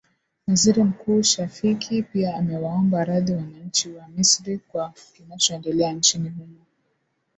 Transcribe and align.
waziri 0.47 0.83
mkuu 0.83 1.21
shafikhi 1.23 2.03
pia 2.03 2.35
amewaomba 2.35 3.05
radhi 3.05 3.31
wananchi 3.33 3.89
wa 3.89 4.07
misri 4.07 4.57
kwa 4.57 4.93
kinachoendelea 5.17 5.93
nchini 5.93 6.29
humo 6.29 6.65